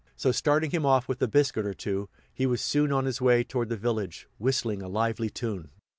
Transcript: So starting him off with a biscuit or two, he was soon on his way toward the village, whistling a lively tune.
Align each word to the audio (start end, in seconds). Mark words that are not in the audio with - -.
So 0.15 0.31
starting 0.31 0.71
him 0.71 0.83
off 0.83 1.07
with 1.07 1.21
a 1.21 1.27
biscuit 1.27 1.63
or 1.63 1.75
two, 1.75 2.09
he 2.33 2.47
was 2.47 2.59
soon 2.59 2.91
on 2.91 3.05
his 3.05 3.21
way 3.21 3.43
toward 3.43 3.69
the 3.69 3.77
village, 3.77 4.27
whistling 4.39 4.81
a 4.81 4.89
lively 4.89 5.29
tune. 5.29 5.69